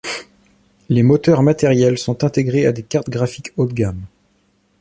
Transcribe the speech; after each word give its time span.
Les 0.89 1.03
moteurs 1.03 1.43
matériels 1.43 1.99
sont 1.99 2.23
intégrés 2.23 2.65
à 2.65 2.71
des 2.71 2.81
cartes 2.81 3.11
graphiques 3.11 3.51
haut 3.55 3.67
de 3.67 3.73
gamme. 3.73 4.07